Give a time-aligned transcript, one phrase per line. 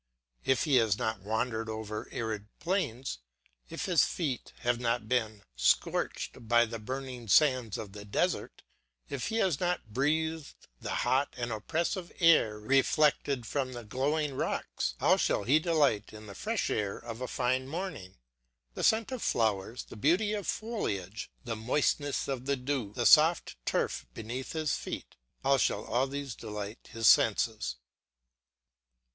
[0.45, 3.19] If he has not wandered over arid plains,
[3.69, 8.63] if his feet have not been scorched by the burning sands of the desert,
[9.09, 14.95] if he has not breathed the hot and oppressive air reflected from the glowing rocks,
[14.99, 18.15] how shall he delight in the fresh air of a fine morning.
[18.73, 23.55] The scent of flowers, the beauty of foliage, the moistness of the dew, the soft
[23.67, 27.75] turf beneath his feet, how shall all these delight his senses.